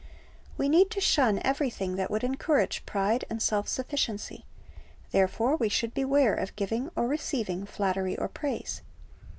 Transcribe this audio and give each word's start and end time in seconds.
We 0.57 0.67
need 0.67 0.89
to 0.97 0.99
shun 0.99 1.39
everything 1.43 1.95
that 1.95 2.09
would 2.09 2.23
encourage 2.23 2.87
pride 2.87 3.23
and 3.29 3.39
self 3.39 3.67
sufficiency; 3.67 4.45
therefore 5.11 5.55
we 5.57 5.69
should 5.69 5.93
beware 5.93 6.33
of 6.33 6.55
giving 6.55 6.89
or 6.95 7.07
receiving 7.07 7.67
flattery 7.67 8.17
or 8.17 8.27
praise. 8.27 8.81